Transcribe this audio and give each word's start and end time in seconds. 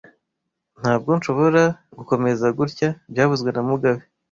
Ntabwo 0.81 1.09
nshobora 1.17 1.63
gukomeza 1.97 2.45
gutya 2.57 2.89
byavuzwe 3.11 3.49
na 3.51 3.61
mugabe 3.69 4.01